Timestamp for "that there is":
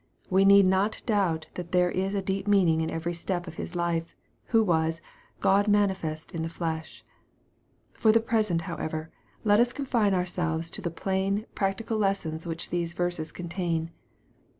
1.53-2.15